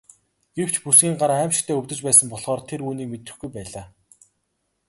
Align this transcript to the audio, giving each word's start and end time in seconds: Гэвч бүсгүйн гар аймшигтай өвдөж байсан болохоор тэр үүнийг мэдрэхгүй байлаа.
Гэвч 0.57 0.75
бүсгүйн 0.85 1.15
гар 1.21 1.31
аймшигтай 1.33 1.75
өвдөж 1.79 1.99
байсан 2.05 2.27
болохоор 2.31 2.61
тэр 2.69 2.81
үүнийг 2.87 3.09
мэдрэхгүй 3.11 3.49
байлаа. 3.53 3.85